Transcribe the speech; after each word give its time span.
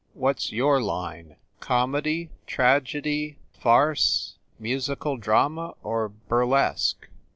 What 0.15 0.37
s 0.37 0.51
your 0.51 0.81
line, 0.81 1.35
comedy, 1.59 2.31
tragedy, 2.47 3.37
farce, 3.61 4.33
musical 4.57 5.15
drama 5.15 5.75
or 5.83 6.09
bur 6.09 6.43
lesque?" 6.43 7.05